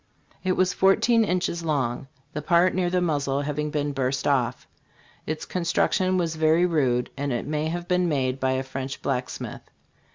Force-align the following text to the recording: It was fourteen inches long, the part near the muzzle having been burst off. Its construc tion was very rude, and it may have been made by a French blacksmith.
It 0.43 0.53
was 0.53 0.73
fourteen 0.73 1.23
inches 1.23 1.63
long, 1.63 2.07
the 2.33 2.41
part 2.41 2.73
near 2.73 2.89
the 2.89 3.01
muzzle 3.03 3.41
having 3.41 3.69
been 3.69 3.91
burst 3.91 4.25
off. 4.25 4.67
Its 5.27 5.45
construc 5.45 5.91
tion 5.91 6.17
was 6.17 6.37
very 6.37 6.65
rude, 6.65 7.11
and 7.15 7.31
it 7.31 7.45
may 7.45 7.67
have 7.67 7.87
been 7.87 8.09
made 8.09 8.39
by 8.39 8.53
a 8.53 8.63
French 8.63 9.03
blacksmith. 9.03 9.61